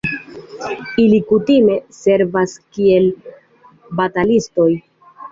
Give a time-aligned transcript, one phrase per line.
[1.01, 3.05] Ili kutime servas kiel
[3.99, 4.67] batalistoj.